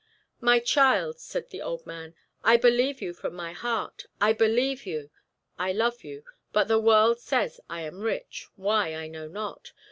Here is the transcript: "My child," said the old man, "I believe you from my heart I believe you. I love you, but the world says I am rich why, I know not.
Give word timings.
"My 0.39 0.57
child," 0.57 1.19
said 1.19 1.51
the 1.51 1.61
old 1.61 1.85
man, 1.85 2.15
"I 2.43 2.57
believe 2.57 3.03
you 3.03 3.13
from 3.13 3.35
my 3.35 3.51
heart 3.53 4.07
I 4.19 4.33
believe 4.33 4.87
you. 4.87 5.11
I 5.59 5.73
love 5.73 6.03
you, 6.03 6.23
but 6.51 6.67
the 6.67 6.79
world 6.79 7.19
says 7.19 7.59
I 7.69 7.81
am 7.81 7.99
rich 7.99 8.47
why, 8.55 8.95
I 8.95 9.07
know 9.07 9.27
not. 9.27 9.73